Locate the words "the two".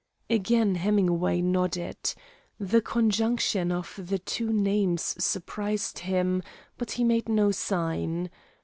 4.03-4.51